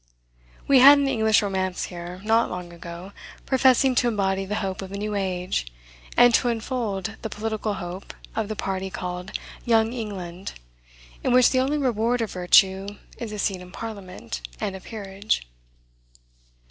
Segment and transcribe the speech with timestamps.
[0.67, 3.11] We had an English romance here, not long ago,
[3.45, 5.71] professing to embody the hope of a new age,
[6.17, 9.31] and to unfold the political hope of the party called
[9.63, 10.53] "Young England,"
[11.23, 15.45] in which the only reward of virtue is a seat in parliament, and a peerage.